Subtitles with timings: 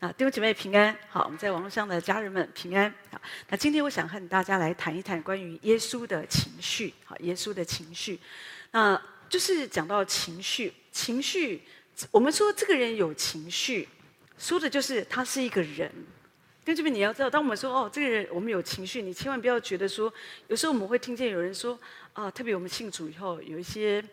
[0.00, 3.20] 那弟兄姐妹平安，好，我们在网络上的家人们平安，好。
[3.48, 8.18] 那今天我想和大家来谈一谈关于耶稣的情绪，好，耶稣的情绪，
[8.72, 11.62] 那就是讲到情绪，情绪，
[12.10, 13.88] 我们说这个人有情绪，
[14.36, 15.90] 说的就是他是一个人。
[16.64, 20.12] 跟这边你要知道，当我们说哦，这个人我们有情绪，你千万不要觉得说，
[20.48, 21.78] 有时候我们会听见有人说
[22.12, 24.04] 啊，特别我们信主以后，有一些，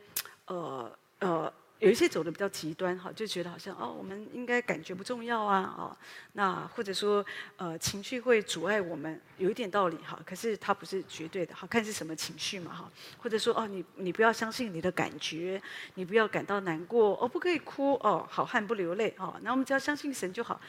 [0.45, 1.53] 呃呃。
[1.81, 5.97] 有一些走的比较极端哈，就觉得好像哦，我们应该感觉不重要啊，哦，
[6.33, 7.25] 那或者说
[7.57, 15.59] 呃情绪会阻碍我们，有一点道理哈，可是它不是绝对的，好看是什么情绪嘛哈，或者说哦你你不要相信你的感觉，
[15.95, 20.61] 你不要感到难过哦，不可以哭哦，好汉不流泪哦，那我们只要相信神就好，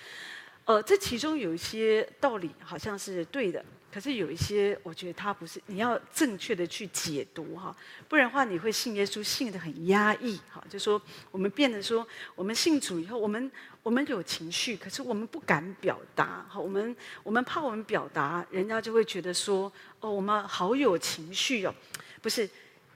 [0.65, 3.63] 呃，这其中有一些道理好像是对的。
[3.93, 7.77] 可是有一些，我觉得他不是，你要正确的去解读哈，
[8.09, 10.65] 不然的话你会信耶稣信得很压抑哈。
[10.71, 16.59] 就说我们变得说，我们信主以后，我们我们有情绪，可是我们不敢表达哈。
[16.59, 19.71] 我们我们怕我们表达，人家就会觉得说，
[20.01, 21.75] 哦，我们好有情绪哦，
[22.23, 22.49] 不是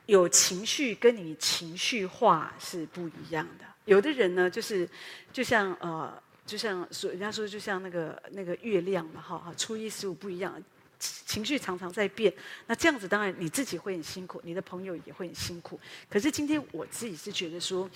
[0.07, 3.67] 有情绪跟你情绪化是不一样的。
[3.85, 4.89] 有的人呢，就是
[5.31, 6.11] 就像呃，
[6.47, 10.55] 就像说人家说，就像那个那个月亮嘛哈哈，初一十五不一样。
[10.99, 12.33] 情绪常常在变，
[12.67, 15.79] 那这样子当然你自己会很辛苦，你的朋友也会很辛苦。
[16.09, 17.89] 可是今天我自己是觉得说，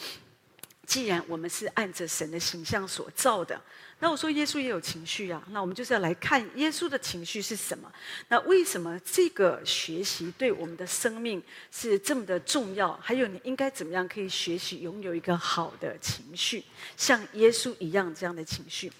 [0.87, 3.61] 既然我们是按着神的形象所造的。
[4.03, 7.93] 那我说耶稣也有情绪啊，那我们就是要来看耶稣的情绪是什么？
[8.29, 12.93] 那为什么这个学习对我们的生命是这么的重要？
[12.95, 16.65] 还有你应该怎么样可以学习拥有一个好的情绪，
[16.97, 18.91] 像耶稣一样这样的情绪？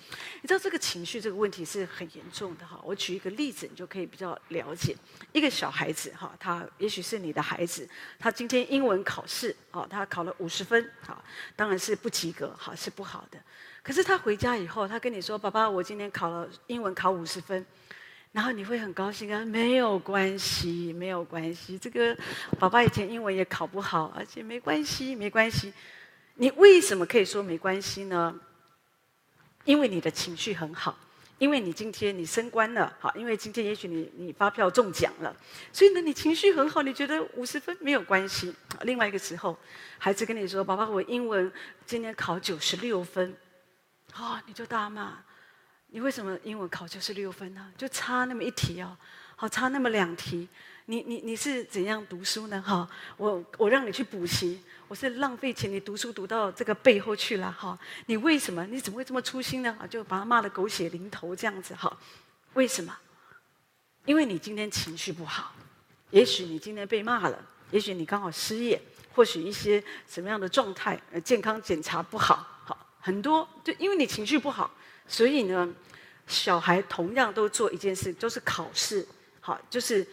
[0.43, 2.79] 你知道这个情绪这个问题是很严重的哈。
[2.85, 4.95] 我举一个例子，你就可以比较了解。
[5.33, 11.25] 一个小孩子哈，他也许是你的孩子，他今天英文考试啊，他考了五十分啊，
[11.57, 13.41] 当然是不及格哈，是不好的。
[13.83, 17.65] 可是他回家以后，他跟你说：“爸爸，我今天考了英文考五十分。”
[18.33, 21.77] 然后你会很高兴啊，没有关系，没有关系。
[21.77, 22.17] 这个
[22.61, 25.73] 爸爸以前英文也考不好，而且没关系，没关系。
[26.37, 28.39] 你为什么可以说没关系呢？
[29.65, 30.97] 因为你的情绪很好，
[31.39, 35.35] 因为你今天你升官了，好，因为今天也许你你发票中奖了，
[35.73, 38.55] 所以呢，你情绪很好，你觉得五十分没有关系。
[38.83, 39.59] 另外一个时候，
[39.99, 41.51] 孩子跟你说：“爸爸，我英文
[41.85, 43.35] 今天考九十六分。”
[44.17, 45.19] 哦，你就大骂，
[45.89, 47.73] 你为什么英文考九十六分呢？
[47.77, 48.97] 就差那么一题哦，
[49.37, 50.49] 好，差那么两题，
[50.87, 52.61] 你你你是怎样读书呢？
[52.61, 57.79] 哈，我我让你去补习，我是浪费钱，你读书读到这个背后去了哈。
[58.07, 58.67] 你为什么？
[58.67, 59.77] 你怎么会这么粗心呢？
[59.89, 61.97] 就把他骂得狗血淋头这样子哈？
[62.55, 62.97] 为什么？
[64.05, 65.55] 因为你今天情绪不好，
[66.11, 67.39] 也许你今天被骂了，
[67.71, 68.81] 也许你刚好失业，
[69.15, 72.47] 或许一些什么样的状态，呃，健康检查不，好。
[73.01, 74.71] 很多就因为你情绪不好，
[75.09, 75.69] 所以呢，
[76.27, 79.07] 小孩同样都做一件事，都是考试，
[79.41, 80.07] 好，就是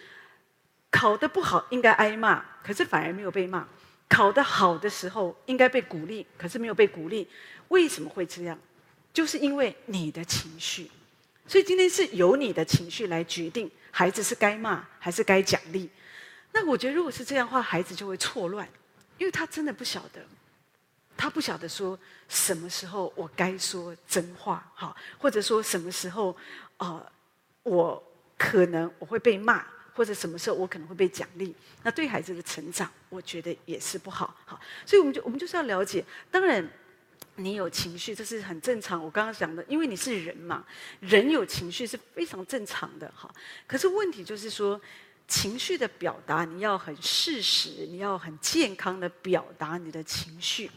[0.90, 3.68] 考得不好应该挨骂，可是反而没有被骂；
[4.08, 7.28] 考得好的时候应该被鼓励，可是没有被鼓励。
[7.68, 8.58] 为什么会这样？
[9.14, 10.90] 就是因为你的情绪。
[11.48, 15.90] 所以今天是由你的情绪来决定孩子是该骂还是该奖励。
[16.52, 18.68] 那我觉得如果是这样的话，孩子就会错乱，
[19.18, 20.22] 因为他真的不晓得。
[21.18, 21.98] 他不晓得说
[22.30, 26.38] 什么时候我该说真话，哈，或者说什么时候，
[26.78, 27.12] 呃，
[27.64, 28.02] 我
[28.38, 31.56] 可能我会被骂，或者什么时候我可能会被奖励。
[31.84, 34.60] 那对孩子的成长，我觉得也是不好，哈。
[34.86, 36.70] 所以我们就我们就是要了解，当然
[37.36, 39.04] 你有情绪，这是很正常。
[39.04, 40.64] 我刚刚讲的，因为你是人嘛，
[41.00, 43.34] 人有情绪是非常正常的，哈。
[43.66, 44.80] 可是问题就是说，
[45.28, 50.70] 情绪的表达你要很适时，你要很健康的表达你的情绪。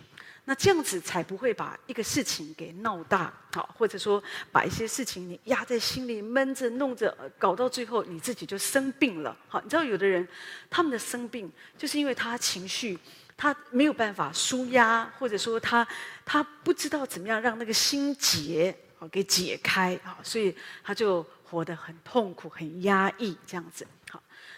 [0.51, 9.37] 那这样子才不会把一个事情给闹大，好，或者说把一些事情你压在心里闷着弄着，搞到最后你自己就生病了。
[9.47, 10.27] 好，你知道有的人
[10.69, 12.99] 他们的生病就是因为他情绪
[13.37, 15.87] 他没有办法舒压，或者说他
[16.25, 20.53] 他不知道怎么样让那个心结啊给解开啊，所以
[20.83, 23.87] 他就活得很痛苦、很压抑这样子。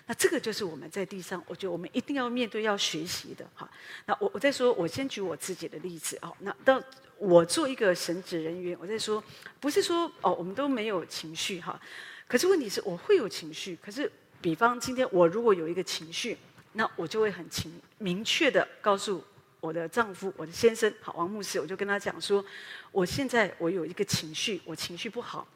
[0.06, 3.70] 那这个就是我们在地上，我觉得我们一定要面对、要学习的哈。
[4.06, 6.34] 那我我在说，我先举我自己的例子哦。
[6.40, 6.82] 那到
[7.18, 9.22] 我做一个神职人员，我在说，
[9.60, 11.80] 不是说哦，我们都没有情绪哈。
[12.26, 13.78] 可是问题是我会有情绪。
[13.80, 14.10] 可是，
[14.40, 16.36] 比方今天我如果有一个情绪，
[16.72, 19.22] 那我就会很清明确的告诉
[19.60, 22.44] 我的丈夫、我的先生，好，王牧师，我就跟他讲说，
[22.90, 25.46] 我现在我有一个情绪，我情绪不好。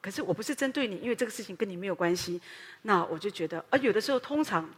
[0.00, 2.40] 可是我不是针对你，因为这个事情跟你没有关系。
[2.82, 4.68] 那我就觉得，啊，有的时候通常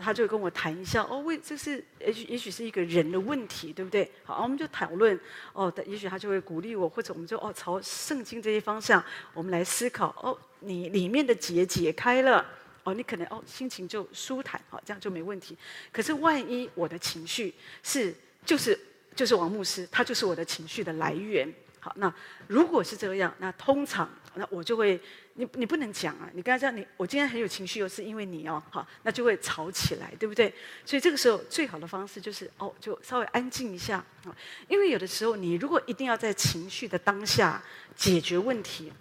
[0.00, 4.10] 他就跟我谈一下，哦，为这是也许也许是一个人的问题，对不对？
[4.24, 5.18] 好，我们就讨论，
[5.52, 12.44] 哦，也许他就会鼓励我，或者我们就哦朝圣经这些方向，我们来思考，哦，你里面的结解开了，
[12.84, 15.56] 哦，你可能哦心情就舒坦，好，这样就没问题。
[15.90, 18.14] 可是万一我的情绪是
[18.44, 18.78] 就是
[19.16, 21.52] 就是王牧师，他就是我的情绪的来源。
[21.80, 22.12] 好，那
[22.46, 25.00] 如果是这样，那通常那我就会，
[25.34, 30.52] 你你不能讲啊，你跟他讲，你我今天很有情绪，又是因为你哦，好，那就会吵起来，对不对？
[30.84, 34.36] 所以这个时候最好的方式就是哦，就稍微安静一下啊，
[34.68, 37.62] 因为有的时候你如果一定要在情绪的当下
[37.96, 38.92] 解决问题。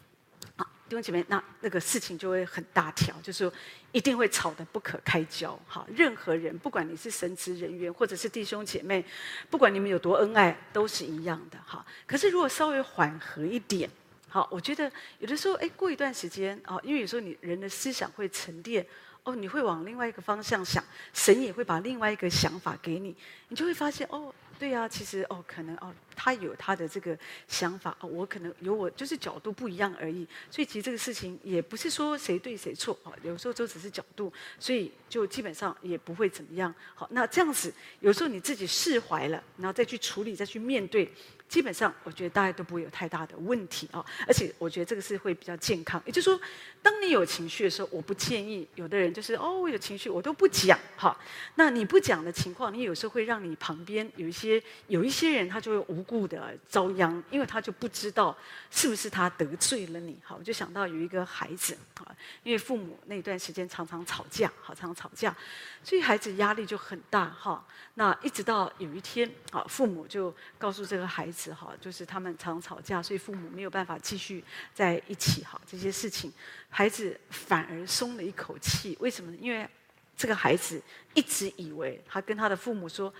[0.89, 3.51] 弟兄姐妹，那那个事情就会很大条，就是
[3.91, 5.57] 一定会吵得不可开交。
[5.67, 9.03] 哈，任何人，不管你是神职人员，或者是弟兄姐妹，
[9.49, 11.57] 不管你们有多恩爱，都是一样的。
[11.65, 13.89] 哈，可是如果稍微缓和一点，
[14.29, 14.89] 好，我觉得
[15.19, 18.85] 有的时候，哎，过一段时间啊，因为有时候你人的思想会沉淀，
[19.23, 20.81] 哦，你会往另外一个方向想，
[21.13, 23.13] 神也会把另外一个想法给你，
[23.49, 24.33] 你就会发现，哦。
[24.59, 27.17] 对呀、啊，其实哦，可能哦，他有他的这个
[27.47, 30.27] 想法哦，我可能有我，就是角度不一样而已。
[30.49, 36.73] 所以其实这个事情也不是说谁对谁错哦，有时候都只是角度，所以就基本上也不会怎么样。
[36.95, 41.11] 好，那这样子，有时候你自己释怀了，然后再去处理，再去面对。
[41.47, 46.01] 基本上，我觉得大家都不会有太大的问题啊，而且我觉得这个是会比较健康。
[46.05, 46.39] 也就是说，
[46.81, 51.17] 当你有情绪的时候，我不建议有的人就是哦，我有情绪我都不讲哈。
[51.55, 58.37] 那你不讲的情况，你有时候会让你旁边有一些有一些人他就会无故的遭殃，因为他就不知道
[58.69, 60.17] 是不是他得罪了你。
[60.23, 62.13] 好，我就想到有一个孩子啊，
[62.43, 65.33] 因为父母那段时间常常吵架，好，常常吵架，
[65.81, 67.65] 所以孩子压力就很大哈。
[67.93, 71.36] 那一直到有一天啊，父母就告诉这个孩子。
[71.53, 74.43] 哈，就是他们常吵架，所以父母没有办法继续
[74.73, 75.43] 在一起。
[75.43, 76.31] 哈，这些事情，
[76.69, 78.97] 孩子反而松了一口气。
[78.99, 79.37] 为什么呢？
[79.39, 79.67] 因为
[80.15, 80.81] 这个孩子
[81.13, 83.13] 一直以为他跟他的父母说：“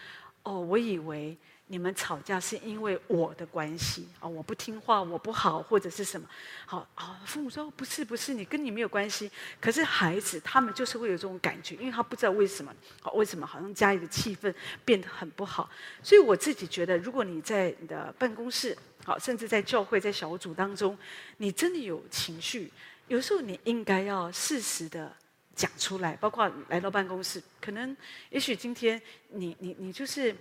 [0.43, 1.37] 哦，我以为。”
[1.69, 6.25] 你们吵架是因为我的关系啊，我不听话，我不好，或者是什么？
[6.65, 9.29] 好啊，父母说不是不是，你跟你没有关系。
[9.59, 12.73] 可是孩子他们就是会有这种感觉，因为他不知道为什么，
[13.13, 14.53] 为什么好像家里的气氛
[14.85, 15.69] 变得很不好。
[16.01, 18.73] 所以我自己觉得，如果你在你的办公室，
[19.03, 20.97] 好，甚至在教会、在小组当中，
[21.35, 22.71] 你真的有情绪，
[23.09, 25.13] 有时候你应该要适时的
[25.53, 26.15] 讲出来。
[26.15, 27.95] 包括来到办公室，可能
[28.29, 30.33] 也许今天你你你就是。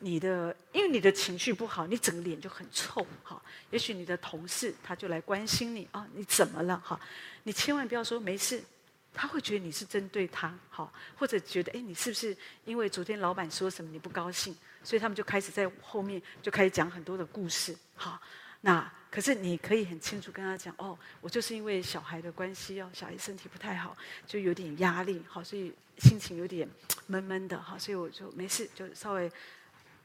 [0.00, 3.40] 你的，因为你的情绪不好，你整个脸就很臭哈。
[3.70, 7.00] 也许你的同事他就来关心你啊，你怎么了哈？
[7.44, 8.62] 你千万不要说没事，
[9.14, 12.36] 他会觉得你是针对他哈，或者觉得哎，你是不是
[12.66, 18.20] 因为昨天老板说什么你不高兴，所以他们就开始在后面就开始讲很多的故事哈。
[18.60, 23.96] 那可是你可以很清楚跟他讲哦，我就是因为小孩的关系哦，小孩身体不太好，
[24.26, 26.68] 就有点压力好，所以心情有点
[27.06, 29.30] 闷闷的哈，所以我就没事，就稍微。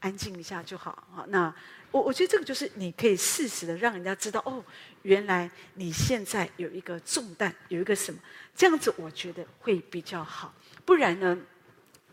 [0.00, 1.24] 安静一下就好啊。
[1.28, 1.54] 那
[1.90, 4.64] 我我觉得这个就是你可以适时的让人家知道哦，
[5.02, 8.18] 原来你现在有一个重担，有一个什么
[8.54, 10.54] 这样子，我觉得会比较好。
[10.84, 11.38] 不然呢，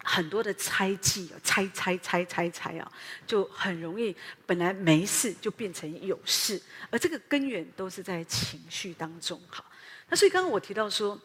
[0.04, 2.92] 很多的猜忌、猜猜猜猜猜啊，
[3.26, 9.42] 就很容易本来没事就变成有事，而这个根源都是在情绪当中。
[9.50, 9.66] 好，
[10.10, 11.20] 那所以刚刚我提到说。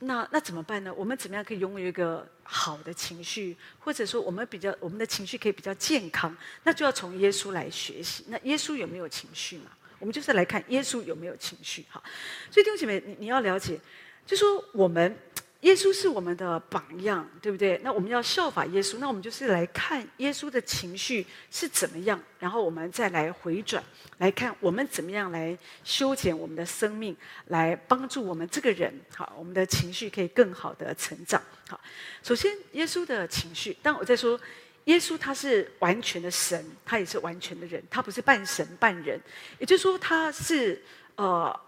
[0.00, 0.92] 那那怎么办呢？
[0.94, 6.36] 我们怎么样可以拥有一个好的情绪，或者说我们比较我们的情绪可以比较健康？
[6.64, 8.24] 那就要从耶稣来学习。
[8.28, 9.70] 那耶稣有没有情绪嘛？
[9.98, 11.84] 我们就是来看耶稣有没有情绪。
[11.90, 12.02] 哈，
[12.50, 13.80] 所以弟兄姐妹，你你要了解，
[14.26, 15.16] 就说我们。
[15.62, 17.80] 耶稣是我们的榜样，对不对？
[17.82, 23.82] 那我们要效法耶稣，那我们就是来看耶稣的情绪是怎么样，然后我们再来回转，
[24.18, 31.42] 来看我们怎么样来修剪我们的生命，来帮助我们这个人，好，我们的情绪可以更好的成长。
[31.68, 31.80] 好，
[32.22, 34.38] 首先耶稣的情绪，当我在说
[34.84, 39.18] 耶稣他是完全的神，他也是完全的人，他不是半神半人，
[39.58, 40.80] 也就是说他是
[41.16, 41.60] 呃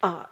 [0.00, 0.28] 呃。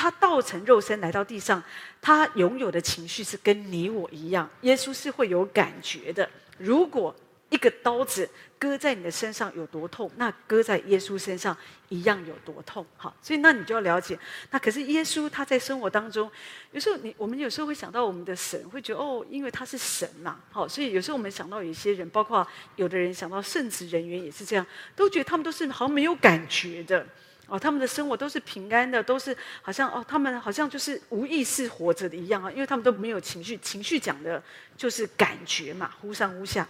[0.00, 1.62] 他道成肉身来到地上，
[2.00, 4.48] 他拥有的情绪是跟你我一样。
[4.62, 6.26] 耶稣是会有感觉的。
[6.56, 7.14] 如果
[7.50, 8.26] 一个刀子
[8.58, 11.54] 割在你的身上有多痛，那割在耶稣身上
[11.90, 12.86] 一样有多痛。
[12.96, 14.18] 好，所以那你就要了解。
[14.50, 16.30] 那可是耶稣他在生活当中，
[16.72, 20.40] 有时候你我们有时候会想到我们的神，会觉得哦，因为他是神嘛。
[20.50, 24.66] 好，所以有时候我们想到有些人，包括有的人想到圣职人员也是这样，
[24.96, 27.06] 都觉得他们都是好像没有感觉的。
[27.50, 34.42] 哦，他们的生活都是平安的，都是好像哦，他们好像就是无意识活着的一样啊，因为他们都没有情绪，情绪讲的
[34.76, 36.66] 就是感觉嘛，忽上忽下。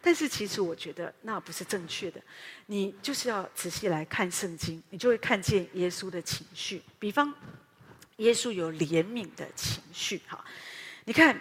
[0.00, 2.20] 但是其实我觉得那不是正确的，
[2.66, 6.80] 你就是要仔细来看圣经，你就会看见耶稣的情绪。
[6.98, 7.34] 比方，
[8.18, 10.44] 耶稣有怜悯的情绪，哈，
[11.04, 11.38] 你看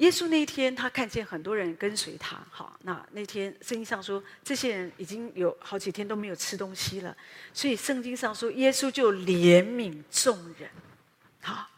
[0.00, 7.14] 耶稣那一天，他看见很多人跟随他，好，那那天圣经上说，这些人已经有好几天都没有吃东西了，
[7.52, 10.70] 所以圣经上说，耶稣就怜悯众人，
[11.42, 11.68] 好，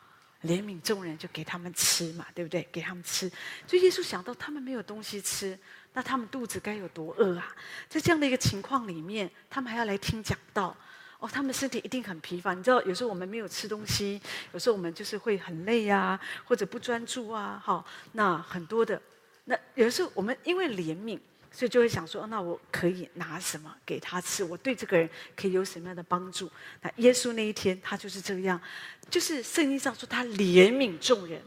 [0.45, 2.67] 怜悯众人就给他们吃嘛，对不对？
[2.71, 3.29] 给他们吃，
[3.67, 5.59] 所以耶稣想到他们没有东西吃，
[5.93, 7.53] 那他们肚子该有多饿啊？
[7.89, 10.77] 在这样的一个情况里面，他们还要来听讲道。
[11.23, 12.53] 哦，他们身体一定很疲乏。
[12.53, 14.21] 你知道，有时候我们没有吃东西，
[14.53, 17.63] 有时候我们就是会很累啊，或者不专注啊。
[17.65, 19.01] 好，那很多的，
[19.45, 21.17] 那有时候我们因为怜悯，
[21.53, 24.43] 所以就会想说，那我可以拿什么给他吃？
[24.43, 26.51] 我对这个人可以有什么样的帮助？
[26.81, 28.61] 那耶稣那一天他就是这样，
[29.09, 31.41] 就是圣经上说他怜悯众人。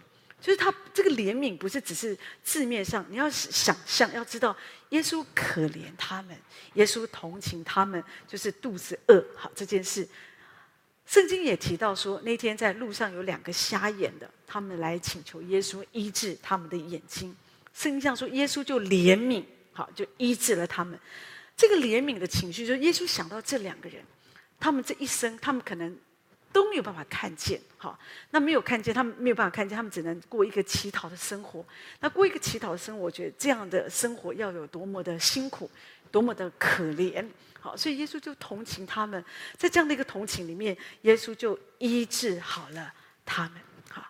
[0.46, 4.56] 就是他这个怜悯不是只是字面上，你要想象，要知道
[4.90, 6.38] 耶稣可怜他们，
[6.76, 9.26] 耶稣同情他们，就是肚子饿。
[9.36, 10.08] 好，这件事，
[11.08, 17.36] 圣经也提到说，那天在路上有两个瞎眼的，他们来请求耶稣医治他们的眼睛。
[17.74, 21.00] 圣经上说，耶稣就怜悯，好，就医治了他们。
[21.58, 24.04] 这个怜悯的情绪，就是耶稣想到这两个人，
[24.60, 25.98] 他们这一生，他们可能。
[26.56, 31.66] 都没有办法看见，好，那没有看见，他们没有办法看见，他们只能过一个乞讨的生活。
[32.00, 35.70] 那过一个乞讨的生活，我觉得这样的生活要有多么的辛苦，
[36.10, 37.28] 多么的可怜，
[37.60, 39.22] 好，所以耶稣就同情他们，
[39.58, 42.94] 在这样的一个同情里面，耶稣就医治好了
[43.26, 44.02] 他们，好，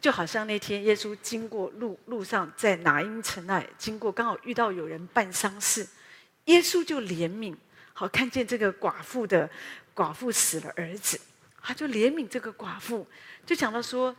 [0.00, 5.86] 就好像那天耶稣经过路路上，在拿因城那经过，刚好遇到有人办丧事，
[6.46, 7.54] 耶稣就怜悯，
[7.92, 9.50] 好，看见这个寡妇的
[9.94, 11.20] 寡妇死了儿子。
[11.62, 13.06] 他就怜悯这个寡妇，
[13.44, 14.14] 就讲到说：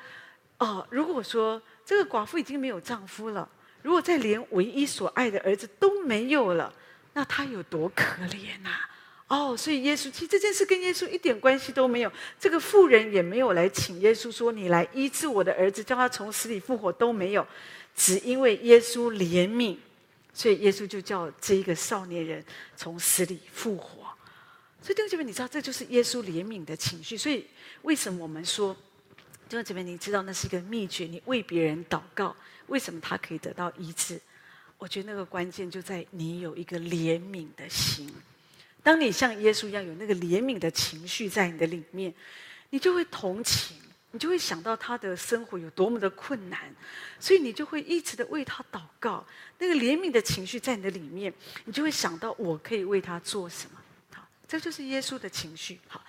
[0.58, 3.50] 哦，如果说这个寡妇已经没有丈夫了，
[3.82, 6.74] 如果再连唯一所爱的儿子都没有了，
[7.14, 8.70] 那她有多可怜呐、
[9.28, 17.46] 哦，所以耶稣其实这件事跟耶稣一点关系都没有，这个妇人也没有来请耶稣说：“你来医治我的儿子，叫他从死里复活。”都没有，
[17.96, 19.78] 只因为耶稣怜悯，
[20.34, 22.44] 所以耶稣就叫这一个少年人
[22.76, 24.01] 从死里复活。
[24.82, 27.16] 所以弟兄姐妹，你知道这就是耶稣怜悯的情绪。
[27.16, 27.46] 所以
[27.84, 28.74] 为什么我们说
[29.48, 31.06] 弟兄姐妹，你知道那是一个秘诀？
[31.06, 32.36] 你为别人祷告，
[32.68, 34.20] 为什么他可以得到医治？
[34.80, 38.12] 我觉得那个关键就在你有一个怜悯的心。
[38.82, 42.12] 当你像耶稣一样有那个怜悯的情绪在你的里面，
[42.72, 43.78] 你就会同情，
[44.10, 46.60] 你就会想到他的生活有多么的困难，
[47.20, 49.24] 所以你就会一直的为他祷告。
[49.60, 51.32] 那个怜悯的情绪在你的里面，
[51.66, 53.81] 你就会想到我可以为他做什么。
[54.52, 56.04] 这就是耶稣的情绪，好。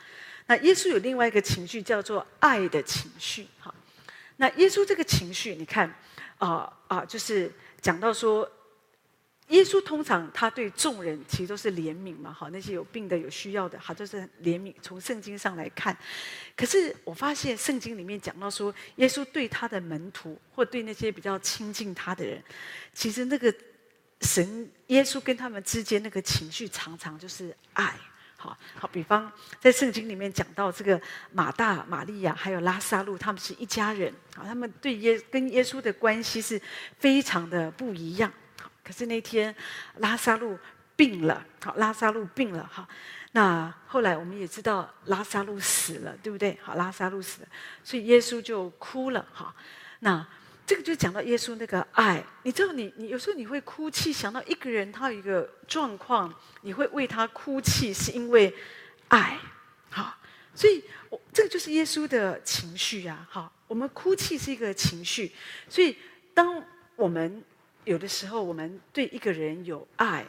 [0.48, 3.72] 那耶稣有另外一个情绪叫做爱的情绪，好。
[4.38, 5.88] 那耶稣这个情绪，你看，
[6.38, 8.50] 啊、啊、就是讲到说，
[9.50, 14.74] 耶稣通常他对众人其实都是怜悯嘛，好，那些有病的、有需要的，好，都是怜悯。
[14.82, 15.96] 从圣经上来看，
[16.56, 22.42] 可是我发现圣经里面讲到说，耶稣对他的门徒或对那些比较亲近他的人，
[22.92, 23.54] 其实那个
[24.22, 27.94] 神耶稣跟他们之间那个情绪，常常就是爱。
[28.42, 29.30] 好好，比方
[29.60, 34.12] 在圣经里面讲到这个马大、玛利亚还有拉撒路，他们是一家人。
[34.34, 36.60] 好，他们对耶跟耶稣的关系是
[36.98, 38.32] 非常的不一样。
[38.82, 39.54] 可是那天
[39.98, 40.58] 拉撒路
[40.96, 41.46] 病了。
[41.64, 42.68] 好，拉撒路病了。
[42.72, 42.88] 好，
[43.30, 46.58] 那后来我们也知道拉撒路死了，对不对？
[46.60, 47.48] 好，拉撒路死了，
[47.84, 49.24] 所以耶稣就哭了。
[49.32, 49.54] 好，
[50.00, 50.26] 那。
[50.72, 58.54] 这个就讲到耶稣那个爱，你知道你，你有时候你会哭泣，想到一个人他有一个状况，你会为他哭泣，是因为
[59.08, 59.38] 爱，
[59.90, 60.16] 好，
[60.54, 65.30] 所以我这个就是耶稣的情绪啊，好，我们哭泣是一个情绪，
[65.68, 65.94] 所以
[66.32, 66.64] 当
[66.96, 67.44] 我们
[67.84, 70.24] 有的时候我们对一个人有爱，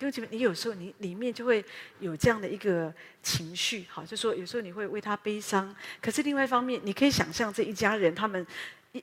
[0.00, 1.64] 因为你有时候你里面就会
[2.00, 8.44] 有这样的一个情绪，好，就说有时候你会为他悲伤，可是另外一方面，你可以想象这一家人他们。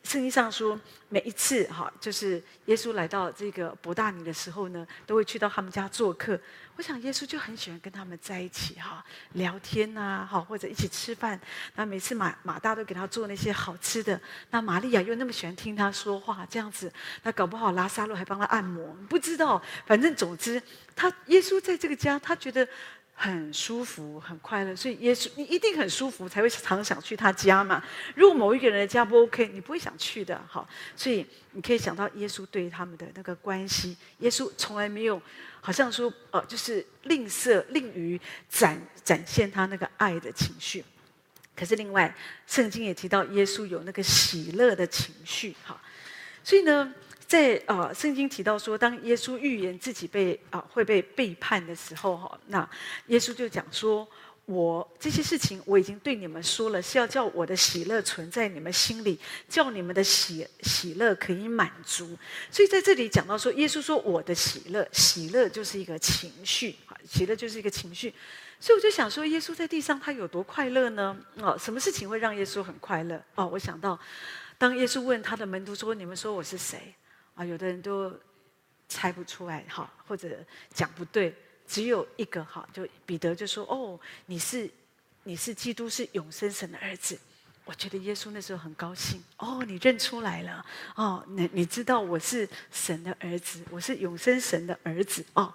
[0.03, 6.39] 圣经上说，每一次哈，就是耶稣来到这个伯大尼的时候呢，都会去到他们家做客。
[6.75, 11.39] 我想耶稣就很喜欢跟他们在一起哈，聊天呐，哈，或者一起吃饭。
[11.75, 14.19] 那每次马马大都给他做那些好吃的，
[14.49, 16.91] 那玛利亚又那么喜欢听他说话，这样子，
[17.23, 19.61] 那搞不好拉撒路还帮他按摩，不知道。
[19.85, 20.61] 反正总之，
[20.95, 22.67] 他耶稣在这个家，他觉得。
[23.15, 27.81] 很舒服，很快乐，所以耶稣，你一定很舒服，才会常想去他家嘛。
[28.15, 30.67] 如果某一个人的家不 OK，你不会想去的，好。
[30.95, 35.21] 所以你可以想到耶稣对他们的那个关系，耶稣从来没有
[35.61, 40.83] 好像说，呃，就是吝啬、吝于展展现他那个爱的情绪。
[41.55, 42.13] 可是另外，
[42.47, 45.79] 圣经也提到耶稣有那个喜乐的情绪，哈。
[46.43, 46.93] 所以呢。
[47.33, 52.69] 在啊，圣经提到说，当耶稣预言自己被啊会被背叛的时候，哈，那
[53.07, 54.07] 耶稣就讲说
[54.45, 62.15] ：“我这些事情我已经对你们说了，是要叫我的喜乐存在你们心里，叫你们的喜喜乐可以满足。
[62.51, 66.75] 所以在这里讲到说，耶稣说我的喜乐，喜乐就是一个情绪，
[67.09, 68.13] 喜乐就是一个情绪。
[68.59, 71.17] 所以我就想说，耶稣在地上他有多快乐呢？
[71.37, 73.19] 哦，什么事情会让耶稣很快乐？
[73.33, 73.99] 哦，我想到，
[74.59, 76.93] 当耶稣问他的门徒说：“你们说我是谁？”
[77.35, 78.13] 啊，有的人都
[78.87, 80.29] 猜不出来，哈，或者
[80.73, 81.35] 讲不对。
[81.65, 84.69] 只有一个哈，就彼得就说：“哦，你是
[85.23, 87.17] 你是基督，是永生神的儿子。”
[87.65, 89.23] 我觉得耶稣那时候很高兴。
[89.37, 90.63] 哦，你认出来了
[90.95, 95.51] 哦，你你知道我是神的儿子，我是永生神的儿子哦，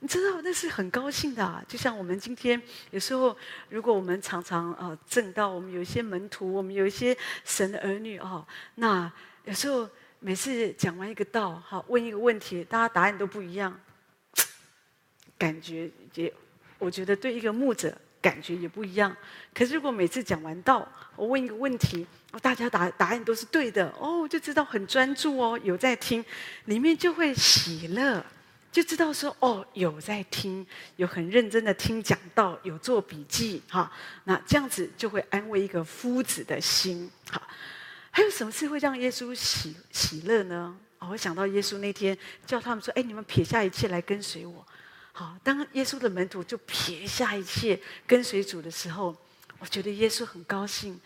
[0.00, 1.64] 你知道那是很高兴的。
[1.68, 3.34] 就像我们今天有时候，
[3.68, 9.10] 如果我们常常啊证道，我们有一些门徒，我们有一些神的儿女哦，那
[9.44, 9.88] 有时候
[10.26, 13.78] 每次讲完一个道，好问一个问题，大家答案都不一样。
[15.36, 16.32] 感觉也，
[16.78, 19.14] 我觉得对一个牧者感觉也不一样。
[19.52, 26.24] 可是如果每次讲完道，我问一个问题，哦大家答答案都是对的，哦，就知道很专注哦，有在听，
[26.64, 28.24] 里面就会喜乐，
[28.72, 30.66] 就知道说哦，有在听，
[30.96, 33.92] 有很认真的听讲道，有做笔记哈。
[34.24, 37.10] 那这样子就会安慰一个夫子的心。
[37.30, 37.42] 好，
[38.16, 40.78] 还有什么事会让耶稣喜喜乐呢？
[41.00, 42.16] 哦，我想到耶稣那天
[42.46, 44.64] 叫他们说：“哎，你们撇下一切来跟随我。”
[45.10, 49.16] 好，当耶稣的门徒就撇下一切跟随主的时候，
[49.58, 51.00] 我觉得耶稣很高兴。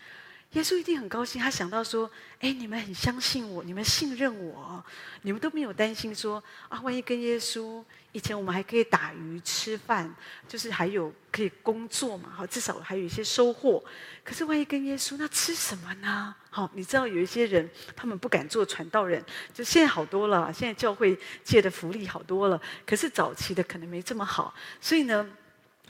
[0.53, 2.09] 耶稣一定很高兴，他想到说
[2.41, 4.83] ：“哎，你们很相信我，你们信任我，
[5.21, 10.11] 你们都没有担心说啊，万一跟耶稣以前我们还可以打鱼吃饭，
[10.47, 13.83] 就是还有可以工作嘛，好，至少还有一些收获。
[14.23, 16.33] 可是万一跟耶稣，那吃什么呢？
[16.49, 24.51] 好，你知道有一些人他们不敢做传道人，就现在好多了，现在教会界的福利好多了，可是早期的可能没这么好，
[24.81, 25.29] 所以呢。”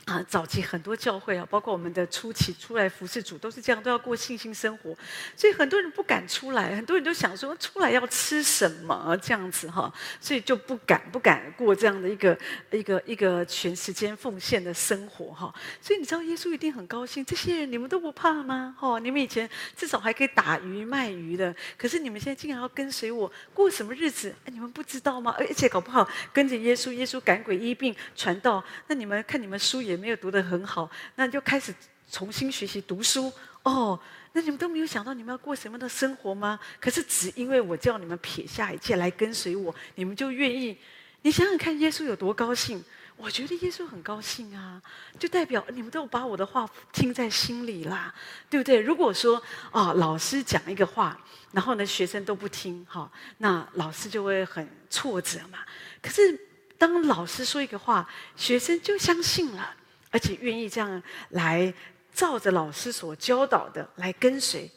[0.09, 4.97] 啊，早期很多教会啊，包括我们的初期出来服侍主，都是这样，都要过信心生活，
[5.35, 12.35] 所以很多人不敢出来，很多人都想说出来要吃什么这样子哈，所以就不敢不敢过这样的一个
[12.71, 15.53] 一个一个全时间奉献的生活哈。
[15.79, 18.75] 所以你知道耶稣一定很高兴，这些人你们都不怕吗？
[18.79, 24.33] 哈，你们以前至少还可以打鱼卖鱼的，可是你们现在竟然要跟随我过什么日子？
[24.43, 25.35] 哎，你们不知道吗？
[25.37, 29.98] 而且搞不好跟着耶稣，耶稣赶鬼医病传道，那你们看你们书也。
[29.99, 31.75] 没有读得很好，那就开始
[32.09, 33.31] 重新学习读书
[33.63, 33.99] 哦。
[34.33, 36.59] 那你们都没有想到你们要过什么样的生活吗？
[36.79, 40.77] 可是只因为我叫你们撇下一切来跟随我，你们就愿意。
[41.23, 42.83] 你想想看，耶稣有多高兴？
[43.17, 44.81] 我觉得耶稣很高兴啊，
[45.19, 48.13] 就代表你们都把我的话听在心里啦，
[48.49, 48.79] 对不对？
[48.79, 51.19] 如果说啊、老师讲一个话，
[51.51, 55.59] 然后呢，学生都不听，哈、那老师就会很挫折嘛。
[56.01, 56.39] 可是
[56.77, 58.07] 当老师说一个话，
[58.37, 59.75] 学生就相信了。
[60.11, 61.73] 而且愿意这样来
[62.13, 64.69] 照着老师所教导的来跟随，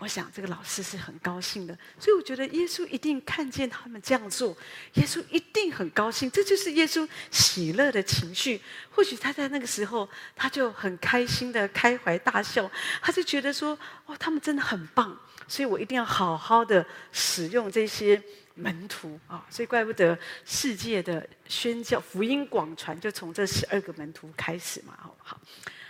[0.00, 1.78] 我想这个老师是很高兴的。
[2.00, 4.56] 所以我觉得耶稣一定看见他们这样做，
[4.94, 6.28] 耶稣一定很高兴。
[6.28, 8.60] 这就是耶稣喜乐的情绪。
[8.90, 12.68] 或许他在那个时候他就很开心的开怀大笑，
[13.00, 18.20] 他就觉得说：“哦，他们真的很棒。”所以我一定要好好的使用这些。
[18.56, 24.98] 门徒啊，所以怪不得世界的宣教福音广传就从这十二个门徒开始嘛。
[25.22, 25.40] 好，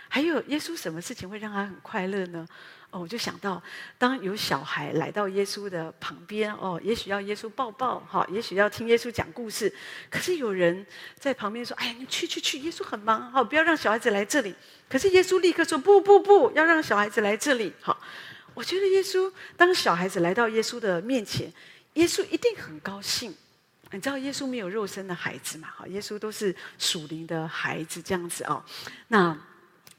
[0.07, 2.47] 还有耶稣什么事情会让他很快乐呢？
[2.91, 3.61] 哦，我就想到，
[3.97, 9.73] 当有小孩来到耶稣的旁边，哦，也许要耶稣抱抱，哈，也许要听耶稣讲故事，
[10.09, 10.85] 可是有人
[11.17, 14.53] 在旁边说：“哎呀，你去去去，耶稣很忙，好，不要让小孩子来这里。”
[14.89, 17.97] 可是耶稣立刻说：“不不不，要让小孩子来这里。”好，
[18.53, 21.51] 我觉得耶稣当小孩子来到耶稣的面前。
[21.95, 23.35] 耶稣一定很高兴，
[23.91, 25.67] 你知道耶稣没有肉身的孩子嘛？
[25.75, 28.63] 哈，耶稣都是属灵的孩子这样子哦。
[29.09, 29.37] 那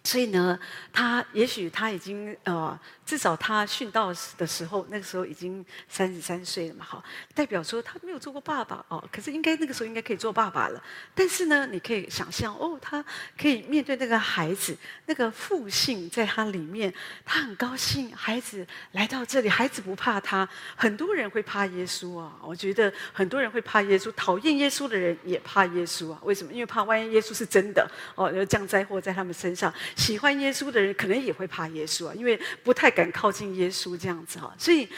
[0.04, 0.58] 所以呢，
[0.92, 2.78] 他也许他已经呃。
[3.04, 7.02] 至少他殉道的时候，那个时候已经三十三岁了嘛，哈，
[7.34, 10.82] 代表说他没有做过爸爸哦，可是应该那个时候应该可以做爸爸了。
[11.12, 13.04] 但是呢，你可以想象哦，他
[13.36, 20.48] 可以面对那个孩子，那个父性在他里面，他很高兴，孩子来到这里，孩子不怕他。
[20.76, 26.20] 很多人会怕耶稣啊，我觉得很多人会怕耶稣，讨厌耶稣的人也怕耶稣啊。
[26.22, 26.52] 为什么？
[26.52, 27.84] 因为怕万一耶稣是真的
[28.14, 29.74] 哦，要降灾祸在他们身上。
[29.96, 32.92] 喜欢耶稣的人可能也会怕耶稣啊，因为不太。
[32.92, 34.88] 敢敢靠近耶稣这样子哈，所以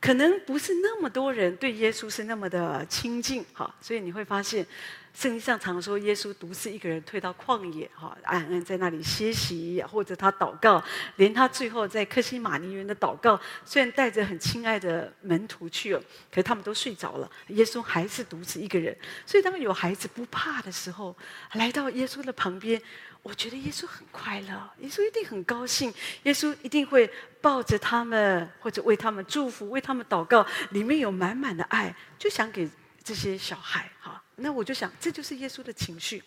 [0.00, 4.64] 可能不是那么多人对耶稣是那么的亲近哈，所以你会发现，
[5.12, 10.80] 圣经上常说，耶稣独自一个人退到旷野，哈，安安在那里歇息，或者他祷告，
[11.16, 18.96] 连他最后在克西马尼园的祷告，虽然带着很亲爱的门徒去了，可是他们都睡着了，耶稣还是独自一个人。
[19.26, 21.16] 所以当有孩子不怕的时候，
[21.54, 22.80] 来到耶稣的旁边，
[23.28, 27.08] 我觉得耶稣很快乐，耶稣一定很高兴，耶稣一定会
[27.42, 32.66] 抱着他们，或者为他们祝福，为他们祷告，里面有满满的爱，就想给
[33.04, 34.22] 这些小孩，哈。
[34.36, 36.22] 那我就想，这就是耶稣的情绪。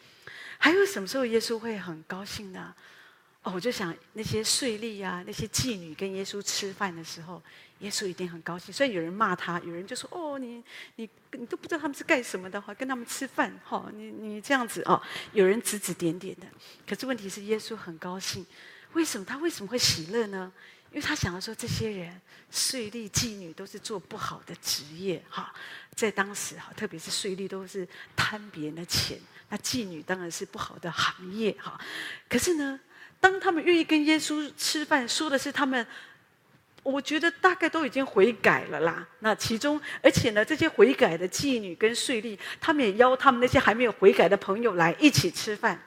[0.59, 2.71] 还有什么时候耶稣会很高兴呢？
[3.41, 7.41] 哦，我就想那些税吏啊，那些妓女跟耶稣吃饭的时候，
[7.81, 8.73] 耶稣一定很高兴。
[8.73, 10.63] 所以有人骂他，有人就说：“哦，你
[10.95, 15.01] 你你都不知道他们是干什么的话，跟他们吃饭，哈、哦，你你这样子哦。”
[15.33, 16.47] 有人指指点点的，
[16.87, 18.45] 可是问题是耶稣很高兴。
[18.93, 20.51] 为什么他为什么会喜乐呢？
[20.91, 25.53] 因为他想要说，这些人税吏、妓女都是做不好的职业，哈。
[25.95, 29.17] 在当时哈，特别是税吏都是贪别人的钱，
[29.47, 31.79] 那妓女当然是不好的行业哈。
[32.27, 32.77] 可是呢，
[33.21, 35.87] 当他们愿意跟耶稣吃饭，说的是他们，
[36.83, 39.07] 我觉得大概都已经悔改了啦。
[39.19, 45.79] 那其中，而且呢，这些悔改的妓女跟税吏，他们也邀他们那些还没有悔改的朋友来一起吃饭。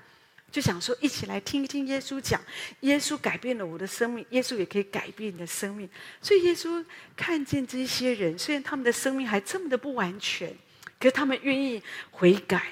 [0.52, 2.40] 就想说，一起来听一听耶稣讲，
[2.82, 5.88] 耶稣改变了我的生命，耶稣也可以改变你的生命。
[6.22, 6.84] 所以耶稣
[7.16, 10.56] 看见这些人，虽然他们的生命还这么的不完全，
[11.00, 12.62] 可是他们愿意悔改，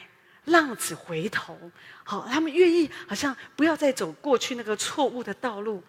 [0.44, 1.58] 浪子回头，
[2.04, 5.82] 好，他们愿意好像不要再走过去那个错误的道路。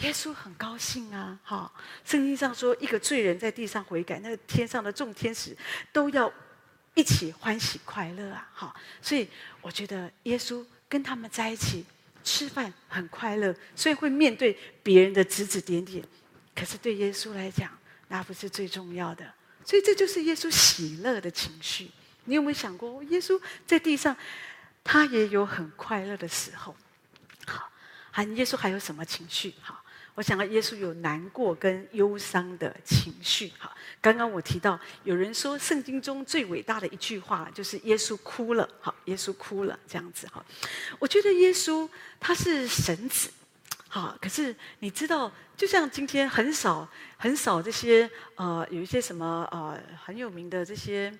[0.00, 1.72] 耶稣很高兴啊，好，
[2.04, 5.56] 圣经上说，一个罪人在地上悔改，那个天上的众天使
[5.92, 6.32] 都要
[6.94, 9.28] 一起欢喜快乐啊，好，所以
[9.60, 10.64] 我觉得耶稣。
[10.90, 11.84] 跟他们在一起
[12.24, 16.02] 吃饭很快乐，所以会面对别人的指指点点。
[16.56, 17.70] 可是对耶稣来讲，
[18.08, 19.30] 那不是最重要的。
[19.66, 21.90] 所以这就是耶稣喜乐的情绪。
[22.24, 24.16] 你有没有想过，耶稣在地上，
[24.82, 26.74] 他也有很快乐的时候？
[27.46, 27.70] 好，
[28.10, 29.52] 还耶稣还有什么情绪？
[29.60, 29.77] 好。
[30.18, 33.52] 我想到耶稣有难过跟忧伤的情绪。
[33.56, 38.68] 哈，刚刚我提到有人说圣经中最伟大的一句话就是耶稣哭了。
[38.80, 40.26] 哈，耶稣哭了这样子。
[40.26, 40.44] 哈，
[40.98, 43.30] 我觉得耶稣他是神子。
[43.98, 51.12] 啊，可是你知道，就像今天很少很少这些呃有一些什么呃很有名的这些。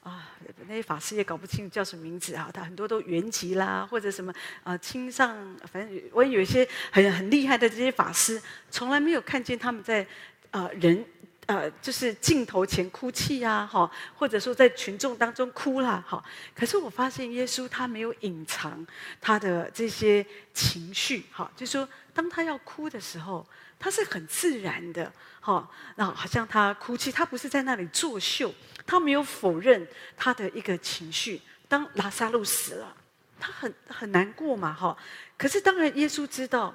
[0.00, 0.30] 啊，
[0.66, 5.36] 那些法师也搞不清叫什么名字啊，他很多都原籍啦，或者什么啊，亲上，
[5.70, 10.06] 反正我有一些很很厉害的这些法师，从来没有看见他们在
[10.50, 11.04] 啊人
[11.48, 16.22] 呃就是镜头前哭泣呀，哈，或者说在群众当中哭啦，哈。
[16.54, 18.86] 可是我发现耶稣他没有隐藏
[19.20, 23.46] 他的这些情绪，哈，就是说当他要哭的时候，
[23.78, 28.54] 他是很自然的，哈，那好像他哭泣，他不是在那里作秀。
[28.86, 31.42] 他没有否认他的一个情绪。
[31.68, 32.96] 当拉撒路死了，
[33.38, 34.96] 他很很难过嘛，哈。
[35.36, 36.74] 可是当然，耶稣知道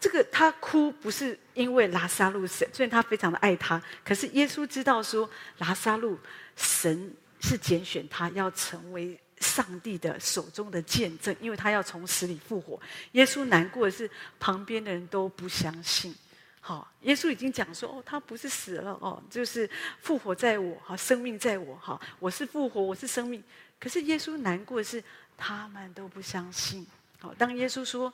[0.00, 6.18] 这个他哭不是因为拉撒路神，虽然他非常的爱他，可是耶稣知道说拉撒路
[6.56, 12.80] 神是拣选他要成为上帝的手中的见证，因为他要从死里复活。
[13.12, 14.10] 耶稣难过的是
[14.40, 16.14] 旁边的人都不相信。
[16.60, 19.70] 好，耶稣已经讲说，哦，他不是死了哦，就是
[20.02, 23.42] 复活在我，哈，生命在我，哈，我是复活，我是生命。
[23.80, 25.02] 可是耶稣难过的是，
[25.36, 26.84] 他们都不相信。
[27.20, 28.12] 好，当耶稣说，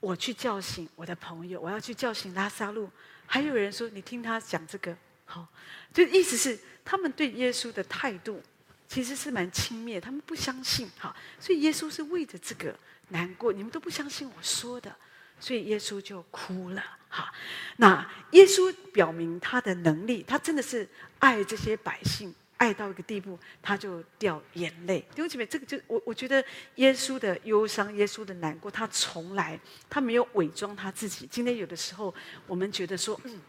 [0.00, 2.90] 我去叫醒我的朋友，我要去叫醒拉萨路，
[3.26, 5.46] 还有人说，你听他讲这个，好，
[5.92, 8.42] 就意思是他们对耶稣的态度
[8.88, 12.74] 其实是蛮轻蔑，他们不相信，哈，所以耶稣是为着这个
[13.08, 14.94] 难过，你们都不相信我说的。
[15.40, 17.32] 所以耶稣就哭了，哈。
[17.76, 20.88] 那耶稣表明他的能力，他真的是
[21.20, 25.00] 爱这些百姓，爱到一个地步，他就掉眼泪。
[25.14, 26.44] 弟兄姐妹，这个就我我觉得
[26.74, 31.26] 耶稣的忧伤，耶稣的难过，他从来他没有伪装他自己。
[31.30, 32.14] 今天有的时候
[32.46, 33.40] 我们觉得说，嗯，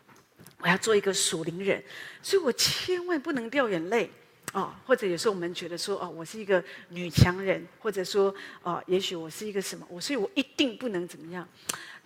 [0.60, 1.84] 我要做一个属灵人，
[2.24, 4.10] 所以我千万不能掉眼泪。
[4.52, 11.48] 哦，或者有时候我们觉得说，哦，我是一个女强人，或者说，哦，也许我是一个什么，我所以我一定不能怎么样。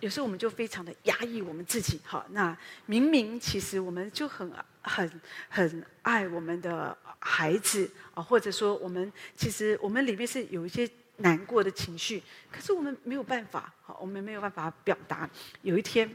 [0.04, 10.86] 有时候我们就非常的压抑我们自己，好，那明明其实我们就很很很爱我们的孩子啊，或者说我们其实我们里面是有一些
[11.16, 15.28] 难过的情绪，可是我们没有办法，好，我们没有办法表达。
[15.62, 16.08] 有一天。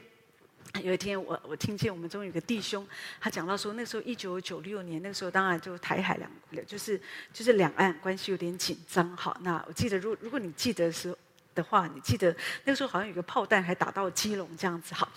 [0.83, 2.87] 有一天我，我听见我们中有个弟兄，
[3.19, 7.01] 他讲到说，那时候一九九六年，那个时候当然就台海两，就是
[7.33, 9.17] 就是两岸关系有点紧张。
[9.17, 11.17] 好，那我记得，如如果你记得的时候
[11.59, 15.07] 的话，你记得那个时候好像有个炮弹还打到基隆这样子哈。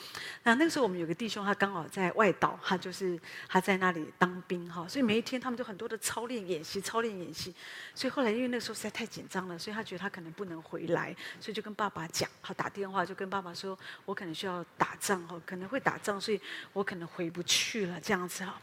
[0.42, 7.54] 那那个时候我们有个弟兄，他刚好在外岛，他就是他在那里当兵哈，所以每一天他们就很多的操练演习，操练演习。
[7.94, 16.40] 所以后来因为那个时候实在太紧张了，所以他觉得他可能不能回来，所以就跟爸爸讲，他打电话就跟爸爸说，我可能需要打仗哈，可能会打仗，所以
[16.72, 18.60] 我可能回不去了这样子哈。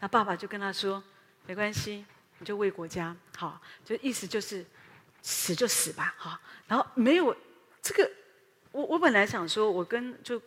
[0.00, 1.02] 那爸爸就跟他说，
[1.46, 2.04] 没关系，
[2.38, 4.64] 你就为国家好，就意思就是。
[5.22, 6.40] 死就死吧，哈。
[6.66, 7.36] 然后没有
[7.80, 8.10] 这个，
[8.70, 10.40] 我我本来想说，我跟就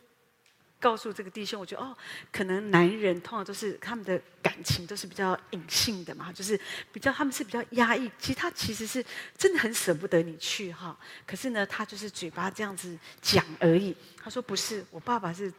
[0.80, 1.96] 告诉这个弟兄，我觉得哦，
[2.32, 6.60] 可能男人通常都是他们的感情都是比较隐性的嘛，就是
[6.92, 8.12] 比较他们是比较压抑。
[8.20, 9.04] 其实他其实是
[9.38, 13.96] 真的很舍不得你去哈，可是呢，他就是嘴巴这样子讲而已。
[14.18, 15.52] 他说不是，我爸爸是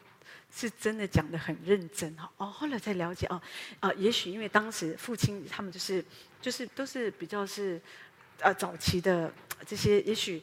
[0.55, 2.31] 是真的讲得很认真哈。
[2.37, 3.40] 哦，后来才了解哦，
[3.81, 6.05] 啊，也许因为当时父亲他们就是
[6.40, 7.81] 就是都是比较是。
[8.40, 9.33] 呃，早期的
[9.66, 10.42] 这些，也许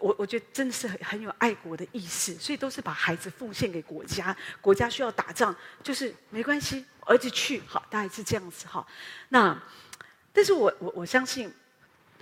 [0.00, 8.86] 我我觉得真的是很很有爱国的意识，所以都是把孩子奉献给国家，国家需要打仗，就是没关系，儿子去好，大概是这样子哈。
[9.30, 9.60] 那，
[10.32, 11.52] 但是我我我相信，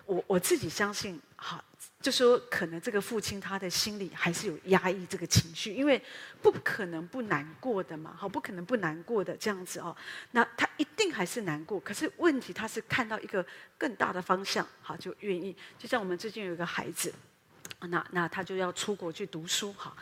[0.07, 1.63] 我我自己相信哈。
[2.03, 6.01] 就说可能这个父亲他的心里还是有压抑这个情绪，因为
[6.41, 9.97] 不可能不难过的嘛，好，不可能不难过的这样子哦。
[10.31, 13.45] 那他一定还是难过，可是问题他是看到一个
[13.77, 15.57] 更大的方向，好，就愿意。
[15.79, 17.13] 就像我们最近有一个孩子，
[17.81, 19.97] 那那他就要出国去读书，好。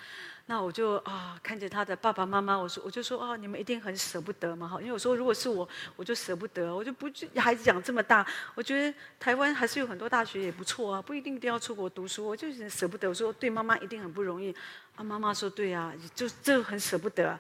[0.47, 13.09] 那我就啊，看着他的爸爸妈妈，我说我就说啊，你们一定很舍不得嘛哈，因为我说如果是我，我就舍不得，我就不孩子养这么大，我觉得台湾还是有很多大学也不错啊，不一定一定要出国读书，我就是舍不得。
[13.09, 14.55] 我说对妈妈一定很不容易，
[14.97, 17.39] 啊妈妈说对啊，就这很舍不得。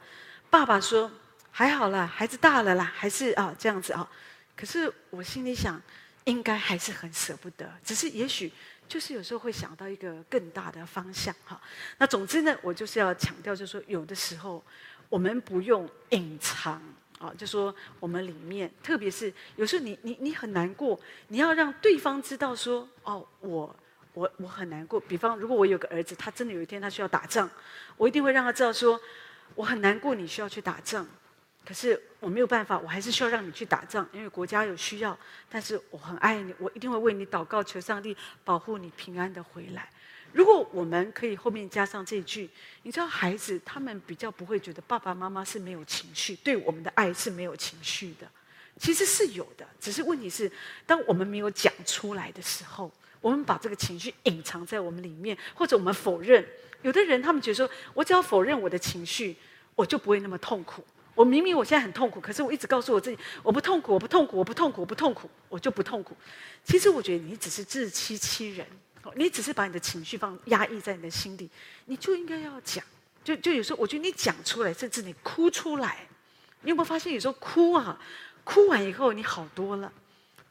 [0.49, 1.11] 爸爸说
[1.51, 4.09] 还好啦，孩子大了啦，还是啊这样子啊，
[4.57, 5.79] 可是我心里想，
[6.25, 8.51] 应该还是很舍不得，只是也许。
[8.87, 11.61] 就是有时候会想到一个更大的方向哈，
[11.99, 14.62] 那总之呢，我就是要强调，就是说有的时候
[15.09, 16.81] 我们不用隐藏
[17.18, 23.77] 啊，就说我们里面，特别是有时候你你你很难过，你要让对方知道说哦，我
[24.12, 25.01] 我我很难过。
[25.01, 27.51] 比方如果我有个儿子，他真的有一天他需要打仗，
[27.97, 29.01] 我一定会让他知道说
[29.55, 31.07] 我很难过，你需要去打仗。
[31.64, 35.16] 可是我没有办法，我还是需要让你去打仗，因为国家有需要。
[35.48, 39.88] 但是我很爱你，我一定会为你祷告，求上帝保护你平安的回来。
[40.33, 42.50] 如果我们可以后面加上这句，
[42.83, 48.29] 你知道，孩子他们比较不会觉得爸爸妈妈是没有情绪，对我们的爱是没有情绪的。
[48.77, 50.50] 其实是有的，只是问题是，
[50.85, 56.44] 当我们没有讲出来的时候，我们把这个情绪隐藏在我们里面，或者我们否认。
[56.83, 59.37] 有的人他们觉得说，我只要否认我的情绪，
[59.77, 60.85] 我就不会那么痛苦。
[61.14, 66.16] 我明明我现在很痛苦，可是我一直告诉我自己，我不痛苦，我不痛苦，我不痛苦，我不痛苦，我就不痛苦。
[66.64, 68.66] 其实我觉得你只是自欺欺人，
[69.14, 71.48] 你只是把你的情绪放压抑在你的心里，
[71.87, 72.85] 你就应该要讲。
[73.22, 76.07] 就就有时候，我觉得你讲出来，甚至你哭出来，
[76.62, 77.98] 你有没有发现有时候哭啊，
[78.42, 79.92] 哭完以后你好多了。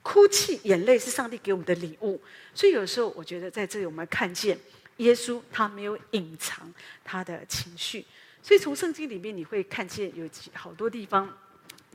[0.02, 2.20] 哭泣、眼泪是上帝给我们的礼物，
[2.54, 4.60] 所以有时候我觉得在这里我们看见
[4.98, 6.74] 耶稣，他没有隐藏
[7.04, 8.06] 他的情绪。
[8.44, 11.36] 所以从圣经里面你会看见有好多地方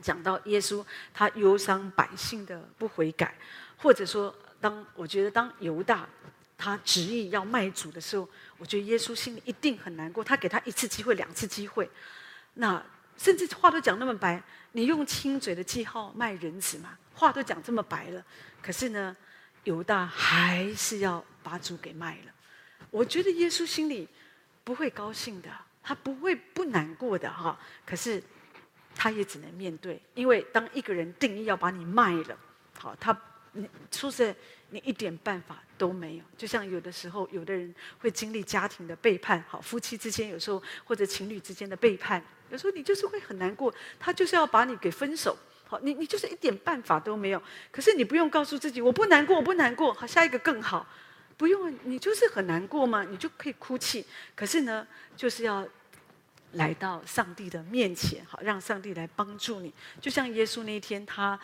[0.01, 0.83] 讲到耶稣
[1.13, 3.33] 他忧伤百姓的不悔改，
[3.77, 6.09] 或者说当我觉得当犹大
[6.57, 10.23] 他执意要卖主的时候，我觉得耶稣心里一定很难过。
[10.23, 11.89] 他给他一次机会、两次机会，
[12.55, 12.83] 那
[13.15, 16.97] 甚至话都讲那么白，你用亲嘴的记号卖人子嘛？
[17.13, 18.25] 话都讲这么白了，
[18.61, 19.15] 可是呢，
[19.65, 22.31] 犹大还是要把主给卖了。
[22.89, 24.07] 我觉得耶稣心里
[24.63, 25.49] 不会高兴的。
[25.89, 28.21] 他不会不难过的哈，可是
[28.95, 32.37] 他也只能面对，因为当一个人定义要把你卖了，
[32.77, 33.19] 好，他
[33.53, 34.35] 你说实在，
[34.69, 36.23] 你一点办法都没有。
[36.37, 47.41] 就像有的时候，有的人会经历家庭的背叛，好，夫妻之间有时候或者情侣之间的背叛，有时候你就是会很难过，他就是要把你给分手，好，你你就是一点办法都没有。
[47.71, 50.87] 可是你不用告诉自己，我不难过，我不难过，好，下一个更好。
[51.35, 54.05] 不用，你就是很难过嘛，你就可以哭泣。
[54.35, 55.65] 可是呢，就是要
[56.53, 59.73] 来到上帝的面前，好，让上帝来帮助你。
[60.01, 61.39] 就像耶稣那一天，他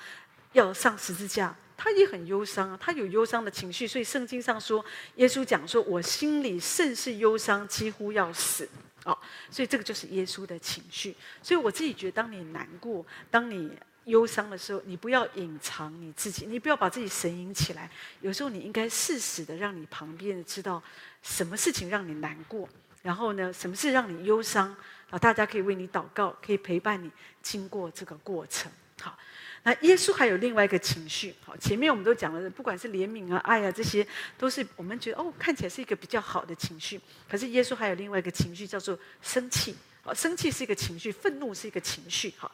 [0.54, 3.88] 要上十字架，他也很忧伤啊，他有忧伤的情绪。
[3.88, 4.84] 所以圣经上说，
[5.16, 8.68] 耶稣讲说：“我心里甚是忧伤，几乎要死。”
[9.06, 9.16] 哦，
[9.52, 11.16] 所以这个就是耶稣的情绪。
[11.44, 13.72] 所以我自己觉得，当你难过，当你
[14.06, 17.88] 忧伤的时候，你不要隐藏你自己，你不要把自己神隐起来。
[18.22, 20.82] 有时候你应该适时的让你旁边知道
[21.22, 22.68] 什么事情让你难过，
[23.04, 24.76] 然后呢，什么事让你忧伤，
[25.10, 27.10] 啊大家可以为你祷告，可以陪伴你
[27.42, 28.72] 经过这个过程。
[29.02, 29.18] 好，
[29.64, 34.06] 那耶稣还有另外一个情绪，好，前面我们都讲了，不管是怜悯啊、爱啊，这些
[34.38, 37.00] 都是我们觉得哦，看起来是一个比较好的情绪。
[37.30, 39.76] 可是耶稣还有另外一个情绪，叫做生气。
[40.02, 42.34] 好，生气是一个情绪，愤怒是一个情绪。
[42.38, 42.52] 好，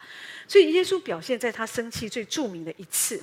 [0.48, 3.22] 所以耶稣表现在他生气最著名的一次。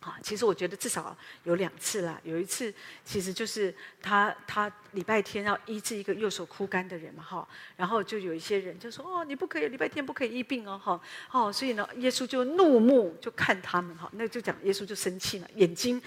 [0.00, 2.20] 啊，其实我觉得至少有两次啦。
[2.22, 2.72] 有一次，
[3.04, 7.48] 其实就是他他礼拜天要医治一个右手枯干的人嘛，哈。
[7.76, 11.00] 然后就有一些人就说：“哦，你不可以礼拜天不可以医病哦，哈。”
[11.32, 14.08] 哦，所以呢，耶稣就怒目就看他们，哈。
[14.12, 16.00] 那就讲耶稣就生气了，眼睛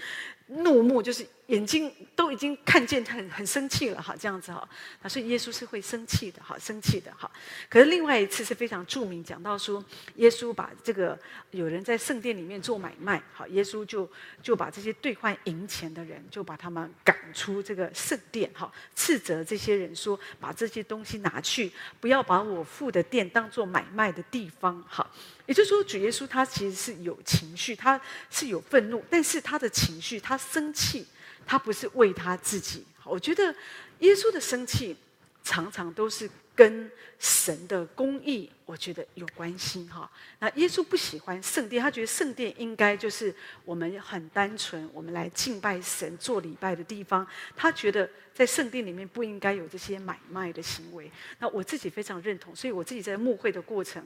[0.46, 1.26] 怒目就是。
[1.52, 4.66] 眼睛都已经看见他很很生气了哈，这样子哈，
[5.02, 7.30] 那所以耶稣是会生气的哈，生气的哈。
[7.68, 9.84] 可是另外一次是非常著名，讲到说
[10.14, 11.18] 耶稣把这个
[11.50, 14.10] 有人在圣殿里面做买卖，好，耶稣就
[14.42, 25.06] 就把这些兑换银钱的人就把他们赶出这个圣殿哈，斥责这些人说，把这些东西拿去，不要把我父的殿当做买卖的地方哈。
[25.44, 31.06] 也就是说，主耶稣他其实是有情绪，他是有愤怒，但是他的情绪，他生气。
[31.46, 33.54] 他不是为他自己，我觉得
[34.00, 34.96] 耶稣的生气
[35.42, 40.10] 常常都是跟神的公义，我觉得有关系哈。
[40.38, 47.26] 那耶稣不喜欢圣殿，他觉得圣殿应该就是我们很单纯，我们来敬拜神、做礼拜的地方。
[47.56, 51.10] 他觉得在圣殿里面不应该有这些买卖的行为。
[51.38, 54.04] 那我自己非常认同，所以我自己在牧会的过程。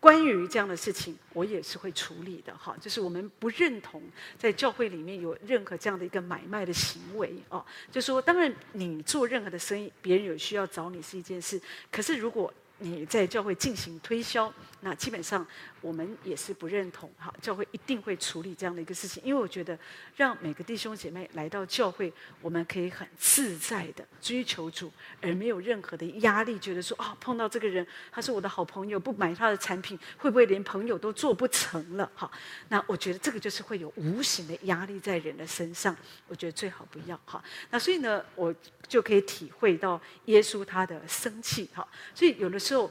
[0.00, 2.74] 关于这样的事情，我也是会处理的哈。
[2.80, 4.02] 就是我们不认同
[4.38, 7.64] 在教会里面有任何这样的一个买卖的行为哦。
[7.92, 11.60] 就说当然你做任何的生意，别人有需要找你是一件事，
[11.92, 15.46] 可是如果你在教会进行推销，那基本上
[15.80, 17.10] 我们也是不认同。
[17.18, 19.78] 哈，教会一定会处理这样的一个事情，因为我觉得
[20.16, 32.10] 让每个弟兄姐妹来到教会，我们可以很自在的追求主，而没有任何的压力，觉得说啊、碰到这个人他是我的好朋友，不买他的产品，会不会连朋友都做不成了？
[32.14, 32.30] 哈，
[32.68, 35.96] 那我觉得这个就是会有无形的压力在人的身上，
[36.28, 37.18] 我觉得最好不要。
[37.24, 38.54] 哈，那所以呢，我
[38.86, 41.68] 就可以体会到耶稣他的生气。
[41.74, 42.90] 哈，所以有的时候。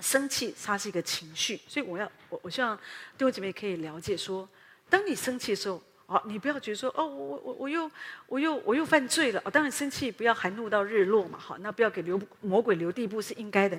[0.00, 4.48] 生气，它是一个情绪，所以我要我我希望弟兄姐妹可以了解说，
[4.88, 7.90] 当你生气的时候，哦，你不要觉得说，哦，我我我又
[8.26, 13.78] 我又我又犯罪了，哦，当然生气不要含怒到日落嘛，好，那不要给留魔鬼留地步是应该的，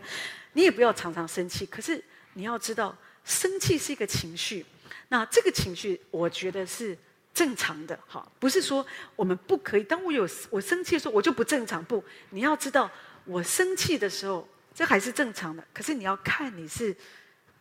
[0.54, 2.04] 你也不要常常生气，可是
[2.34, 4.66] 你要知道，生气是一个情绪，
[5.08, 6.98] 那这个情绪我觉得是
[7.34, 12.92] 正常的，好，不是说我们不可以，当我有我生气的时候我就不正常，不，你要知道
[13.26, 14.48] 我生气的时候。
[14.80, 16.96] 这还是正常的，可是你要看你是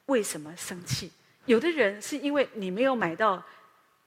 [0.06, 1.10] 为什么生气。
[1.46, 3.44] 有的人是因为你没有买到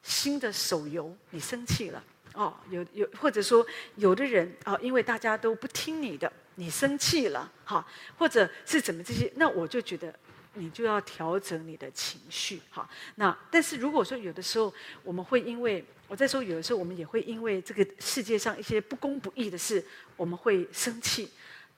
[0.01, 2.01] 新的手游，你生气了
[2.35, 2.55] 哦。
[2.69, 7.85] 有有，或者说有的人哦，因为大家都不听你的，你生气了哈，
[8.17, 10.17] 或者是怎么这些，那我就觉得
[10.53, 12.89] 你就要调整你的情绪哈。
[13.15, 21.29] 那但是如果说有的时候我们会因为我在说有的时候我们也会因为这个世界上一些不公不义的事，我们会生气。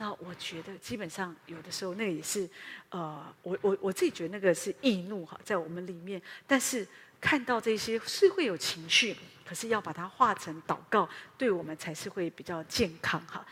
[0.04, 2.50] 那我觉得基本上有的时候那个也是，
[2.90, 6.22] 呃，我我我自己觉得那个是易怒哈，在我们里面。
[6.46, 6.86] 但是
[7.22, 13.46] 看到这些是会有情绪，可是要把它化成祷告，对我们才是会比较健康哈。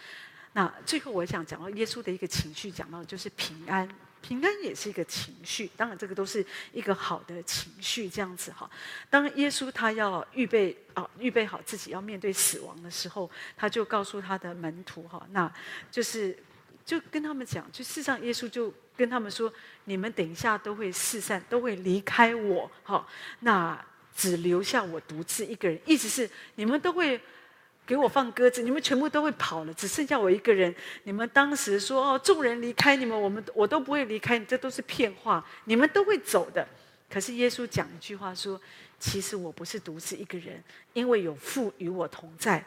[0.52, 3.88] 那最后我想讲到耶稣的一个情绪，讲到就是平安。
[4.22, 8.70] 平安也是一个情绪，当然这个都是一个好的情绪，这样子哈。
[9.10, 15.52] 当耶稣他要预备啊，预备好自己要面对死亡的时候，他就告诉他的门徒哈，那
[15.90, 16.38] 就是
[16.86, 19.52] 就跟他们讲，就事实上耶稣就跟他们说，
[19.86, 23.08] 你们等一下都会四散，都会离开我哈，
[23.40, 23.84] 那
[24.16, 27.20] 只留下我独自一个人，意思是你们都会。
[27.86, 30.74] 给我放鸽子，你们全部都会跑了，只剩下我一个人。
[31.04, 36.66] 你们当时说哦，众人离开你们，我们我都不会离开你，这都是骗话，你们都会走的。
[37.10, 38.60] 可是耶稣讲一句话说
[38.98, 40.64] ：“其实我不是独自一个人，
[40.94, 42.64] 因为有父与我同在。”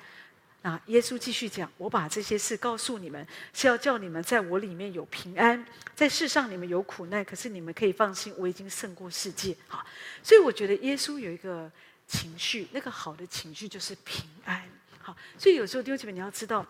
[0.60, 5.64] 那耶稣继续讲：“我把这些事告诉你们，是要叫你们在我里面有平安。
[5.94, 9.86] 在世上你们有苦难，可是你们可以放心，我已经胜过世界。”好，
[10.22, 11.70] 所以我觉得耶稣有一个
[12.06, 14.62] 情绪，那个好的情绪就是平安。
[15.04, 16.66] 好，所以有时候弟兄姐妹，你要知道，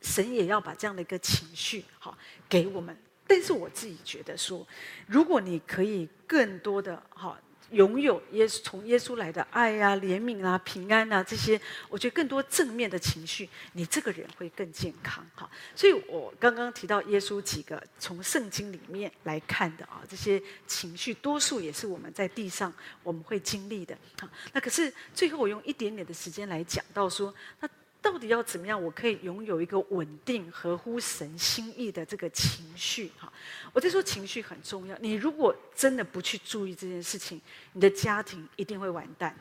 [0.00, 2.16] 神也要把这样的一个情绪好
[2.48, 2.96] 给我们。
[3.26, 4.66] 但是我自己觉得说，
[5.06, 7.36] 如果你可以更多的好。
[7.70, 15.48] 拥有耶稣从耶稣来的爱、啊、怜悯啊、平安啊这些，我觉得更多正面的情绪，你这个人会更健康哈。
[15.76, 23.96] 所以我刚刚提到耶稣几个从圣经里面来看的啊，这些情绪多数也是我们在地上我们会经历的。
[24.20, 27.68] 好，那可是最后我用一点点的时间来讲到说，那
[28.00, 28.80] 到底要怎么样？
[28.82, 33.10] 我可以拥有一个稳定、合乎神心意的这个情绪。
[33.18, 33.30] 哈，
[33.72, 34.96] 我在说情绪很重要。
[34.98, 37.40] 你如果真的不去注意这件事情，
[37.72, 39.36] 你的家庭一定会完蛋，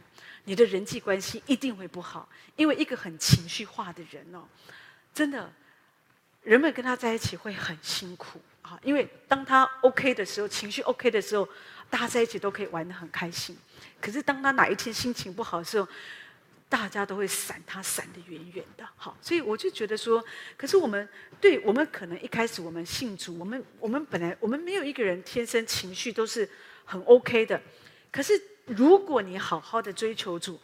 [0.45, 2.27] 你的人际关系一定会不好。
[2.55, 4.43] 因为一个很情绪化的人哦，
[5.13, 5.53] 真的，
[6.41, 8.79] 人们跟他在一起会很辛苦啊。
[8.83, 11.47] 因为当他 OK 的时候，情绪 OK 的时候，
[11.91, 13.55] 大家在一起都可以玩得很开心。
[14.01, 15.87] 可是当他哪一天心情不好的时候，
[16.69, 18.87] 大家都会闪他，闪得远远的。
[18.95, 20.23] 好，所以我就觉得说，
[20.57, 21.07] 可是我们
[21.39, 26.49] 对我们可能一开始我们信主，我们我们本来我们没有一个人天生情绪都是
[26.83, 27.61] 很 OK 的。
[28.11, 30.55] 可是如果你好好的追求主，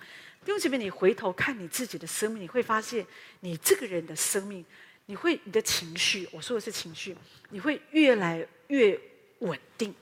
[0.43, 3.05] 弟兄姐妹，你回头看你自己的生命，你会发现
[3.39, 4.65] 你这个人的生命，
[5.05, 7.15] 你会你的情绪，我说的是情绪，
[7.49, 8.99] 你会越来越
[9.39, 9.95] 稳定。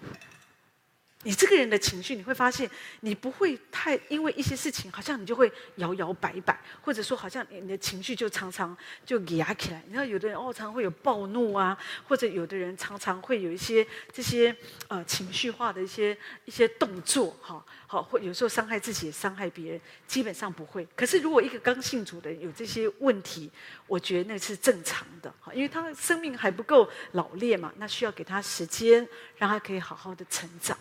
[1.23, 2.69] 你这个人的情绪，你会发现
[3.01, 9.83] 你不会太因为一些事情，好像你就会摇摇摆摆，或者说好像你的情绪就常常就压起来。
[9.85, 14.55] 你知道，有的人哦，常常会有暴怒啊，或者有的人常常会有一些这些
[14.87, 20.87] 呃情绪化的一些一些动作，哈，好，或有时候伤害自己伤害别人，基本上不会。
[20.95, 23.51] 可是如果一个刚信主的有这些问题，
[23.85, 29.07] 我觉得那是正常的，哈，因为他生命还不够老练嘛，那需要给他时间，
[29.37, 30.75] 让他可以好好的成长。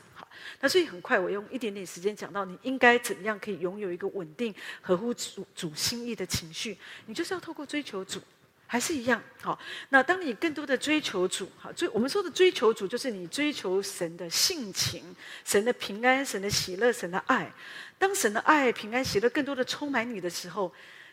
[0.63, 6.77] 那所以很快，我用一点点时间讲到，你应该怎样可以拥有一个稳定、合乎主主心意的情绪？
[7.07, 8.21] 你就是要透过追求主，
[8.67, 9.59] 还是一样好？
[9.89, 15.03] 那当你更多的追求主，好追我们说的追求主，就是你追求神的性情、
[15.47, 17.51] 神的平安、神的喜乐、神的爱。
[17.99, 20.71] 当神的爱、平安、喜乐更多的充满你的时候，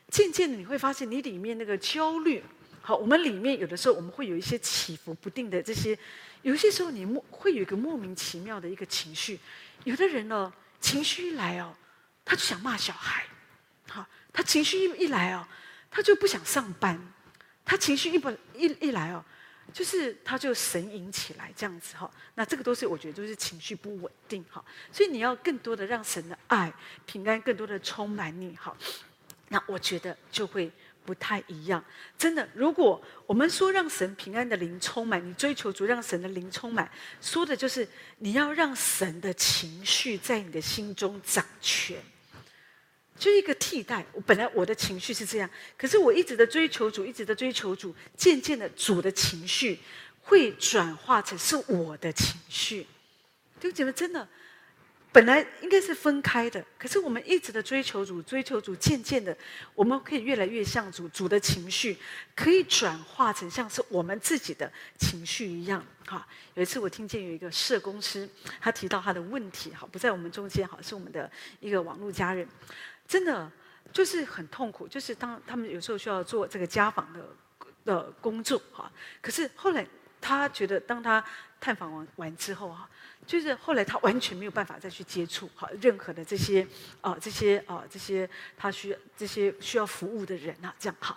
[0.09, 2.43] 渐渐的你会发现，你里面那个焦虑，
[2.81, 5.97] 好，我们里面有的时候我们会有一些起伏不定的这些。
[6.47, 9.37] 有些时候，你莫会有一个莫名其妙的一个情绪。
[9.83, 11.75] 有的人呢，情绪一来哦，
[12.23, 13.25] 他就想骂小孩，
[13.89, 15.45] 好，他情绪一一来哦，
[15.91, 16.97] 他就不想上班，
[17.65, 19.21] 他情绪一不一一来哦，
[19.73, 22.09] 就是他就神隐起来这样子哈。
[22.35, 24.63] 那这个都是我觉得都是情绪不稳定哈。
[24.89, 26.71] 所以你要更多的让神的爱、
[27.05, 28.73] 平安更多的充满你哈。
[29.49, 30.71] 那我觉得就会。
[31.07, 31.81] 不太一样，
[32.17, 32.45] 真的。
[32.53, 36.91] 如果我们说让神平安的灵充满你，追求主让神的灵充满，
[37.21, 37.87] 说的就是
[38.17, 41.95] 你要让神的情绪在你的心中掌权，
[43.17, 44.05] 就一个替代。
[44.11, 49.79] 我本来我的情绪是这样，可是我一直的追求主，一直的追求主，渐渐的主的情绪
[50.23, 52.85] 会转化成是我的情绪。
[53.61, 54.27] 弟兄姐妹，真的。
[55.17, 59.35] 本来应该是分开的，可是我们一直的追求主，追求主，渐渐的，
[59.73, 61.97] 我们可以越来越像主，主的情绪
[62.35, 65.83] 可以转化成像是我们自己的情绪一样。
[66.05, 68.29] 哈，有一次我听见有一个社工师，
[68.61, 71.27] 他提到他的问题，哈，不在我们中间，哈，是我们的
[71.61, 72.47] 一个网络家人，
[73.07, 73.51] 真的
[73.91, 77.27] 就是很痛苦，就是当他们有时候需要做这个家访的
[77.83, 79.83] 的工作，哈，可是后来
[80.21, 81.25] 他觉得，当他
[81.59, 82.87] 探访完完之后，哈。
[83.27, 86.65] 就是后来他完全没有办法再去接触哈任何的这些
[87.01, 91.15] 啊这些啊这些他需要这些需要服务的人呐这样哈，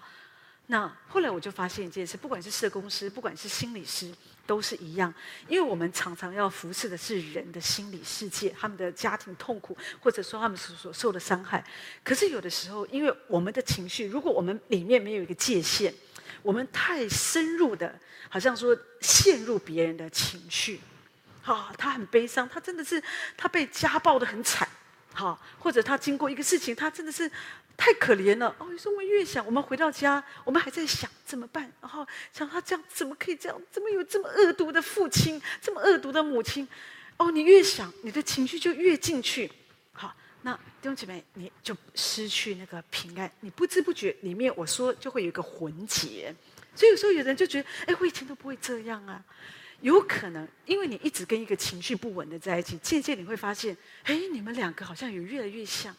[0.67, 4.13] 那后来我就发现一件事，不管是社工师，不管是心理师，
[4.47, 5.13] 都是一样，
[5.49, 11.65] 因为我们常常要服侍的是人的心理世界，他们的家庭痛苦，或者说他们所所受的伤害。
[12.05, 15.93] 可是有的时候，因为我们的情绪，如果我们里面没有一个界限，
[16.43, 17.99] 我们太深入的，
[18.29, 20.81] 好像说陷入别人的情绪。
[21.43, 23.03] 好，他很悲伤，他真的是
[23.37, 24.69] 他被家暴得很惨，
[25.15, 27.31] 好，或者他经过一个事情，他真的是
[27.77, 28.55] 太可怜了。
[28.59, 36.69] 哦，有时候我们越想，我们回到家，我们还在想怎么办，然后想他这样怎么可以这样，怎么有这么恶毒的父亲，这么恶毒的母亲？
[37.17, 39.51] 哦，你越想，你的情绪就越进去。
[39.93, 46.35] 好，那弟兄姐妹，你就失去那个平安，你不知不觉里面我说就会有一个魂结，
[46.75, 49.23] 所以有时候有人就觉得，哎，我以前都不会这样啊。
[49.81, 55.97] 有可能，因为你一直跟一个情绪不稳的在一起，渐渐你会发现，哎，你们两个好像有越来越像，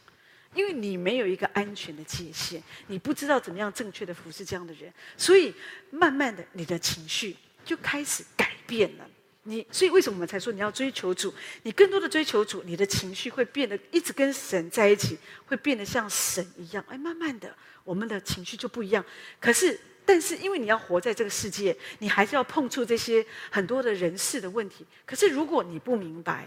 [0.54, 5.54] 因为你没有一个安全的界限，你不知道怎么样正确的服侍这样的人，所以
[5.90, 9.10] 慢慢的你的情绪就开始改变了。
[9.44, 11.34] 你所以为什么我们才说你要追求主？
[11.64, 16.86] 你更多的追求主，你的情绪会变得一直跟神在一起，会变得像神一样。
[16.88, 19.04] 哎，慢慢的我们的情绪就不一样。
[19.40, 19.80] 可是。
[20.12, 24.86] 但是，因为你要活在这个世界，你还是要碰触这些很多的人事的问题。
[25.05, 26.45] 可是，如果你不明白，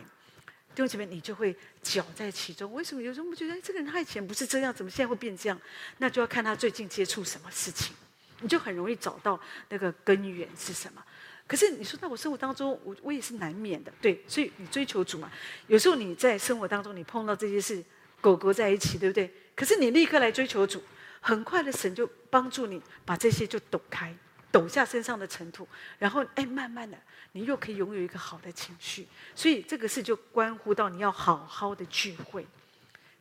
[0.74, 2.70] 弟兄姐妹，你就会搅在其中。
[2.74, 5.58] 为什么有时候我们觉得，哎，这个人他以前不是这样，怎么现在会变这样？
[5.96, 7.96] 那就要看他最近接触什么事情，
[8.42, 9.40] 你就很容易找到
[9.70, 11.02] 那个根源是什么。
[11.46, 14.22] 可是你说，在我生活当中，我我也是难免的，对。
[14.28, 15.32] 所以你追求主嘛，
[15.68, 17.82] 有时候你在生活当中你碰到这些事，
[18.20, 19.32] 狗狗在一起，对不对？
[19.54, 20.82] 可是你立刻来追求主。
[21.26, 24.14] 很快的神就帮助你把这些就抖开，
[24.52, 25.66] 抖下身上的尘土，
[25.98, 26.94] 然后哎，慢慢的
[27.32, 29.08] 你又可以拥有一个好的情绪。
[29.34, 32.46] 所以这个事就关乎到你要好好的聚会。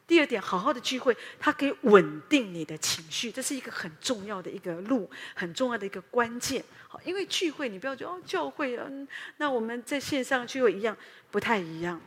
[0.06, 6.62] 第二点，好好的聚会，它可以稳定你的情绪，这是一个很重要的一个路，很重要的一个关键。
[6.90, 8.86] 好，因为聚会，你不要觉得哦，教会啊，
[9.38, 10.96] 那我们在线上聚会一样，
[11.32, 12.02] 不太一样。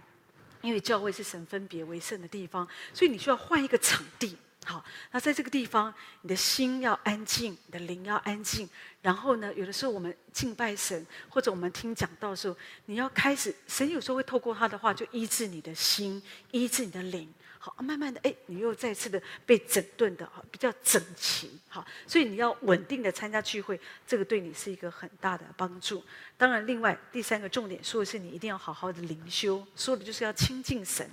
[0.61, 4.37] 因为教会是神分别为圣的地方，所以你需要换一个场地。
[4.69, 8.69] 好，那在这个地方，你的心要安静，你的灵要安静。
[9.01, 12.57] 然后呢，有的时候我们敬拜神，或者我们听讲道的时候，
[12.87, 17.33] 你要开始，神有时候会透过他的话，就医治你的心，医治你的灵。
[17.67, 21.51] 好，慢慢的，哎，你又再次的被整顿的，比较整齐。
[21.67, 26.01] 好，所以你要稳定的参加聚会，这个对你是一个很大的帮助。
[26.37, 31.11] 当然，另外第三个重点说的是，你一定要好好的灵修，说的就是要亲近神。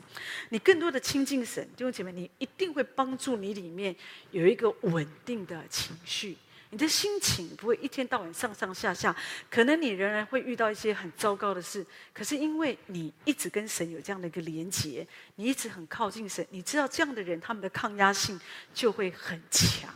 [0.49, 3.95] 你更多的亲近神，弟兄姐妹，你一定会帮助你里面
[4.29, 6.37] 有一个稳定的情绪。
[6.73, 9.15] 你的心情不会一天到晚上上下下，
[9.47, 18.41] 可能你仍然会遇到一些很糟糕的事，可是因为你一直跟神有这样的一个连结，你一直很靠近神，你知道这样的人他们的抗压性
[18.73, 19.87] 就会很强。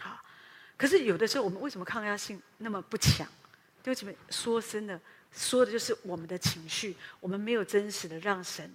[0.00, 0.18] 好，
[0.76, 3.24] 可是有的时候我们为什么抗压性那么不强？
[3.84, 5.00] 弟兄姐妹，说真的，
[5.32, 8.68] 说的就是我们的情绪，我们没有真实的让神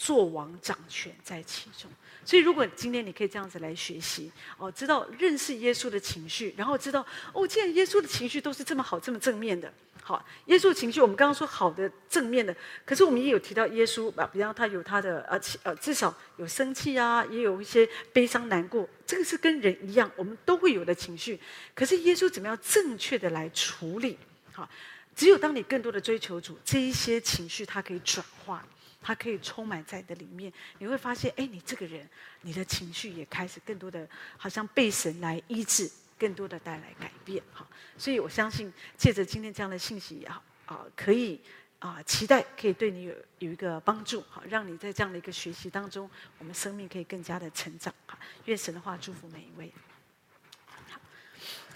[0.00, 1.90] 作王掌权在其中。
[2.24, 9.70] 所以，如果今天你可以这样子来学习，哦，知道认识耶稣的情绪，然后知道哦，既然耶稣的情绪都是这么好、这么正面的，
[10.02, 21.38] 好，耶稣的情绪我们刚刚说好的、正面的，可是我们也有提到耶稣啊，比方他有他的呃呃，至少有生气啊，也有一些悲伤难过，这个是跟人一样，我们都会有的情绪。
[21.74, 24.16] 可是耶稣怎么样正确的来处理？
[24.52, 24.68] 好，
[25.16, 28.64] 只有当你更多的追求主，这一些情绪它可以转化。
[29.00, 32.08] 它可以充满在你的里面，你会发现，哎，你这个人，
[32.42, 37.42] 你的情绪也开始更多的，好像被神来医治，更多的带来改变。
[37.52, 41.40] 好，所以我相信，借着今天这样的信息，也好啊，可以
[41.78, 47.94] 啊，期待可以对你有有一个帮助，好，让你在这样的一个学习当中，我们生命可以更加的成长。
[48.06, 49.72] 好，愿神的话祝福每一位。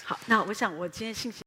[0.05, 1.44] 好，那我想我今天信息。